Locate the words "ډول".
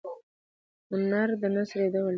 1.93-2.03